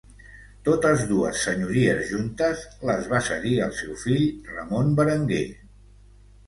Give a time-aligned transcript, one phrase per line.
[0.69, 4.27] Totes dues senyories juntes, les va cedir al seu fill
[4.57, 5.49] Ramon Berenguer.